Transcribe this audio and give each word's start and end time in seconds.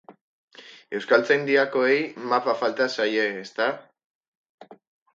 Euskaltzaindiakoei 0.99 1.99
mapa 2.33 2.57
falta 2.65 2.91
zaie, 2.97 3.31
ezta? 3.47 3.73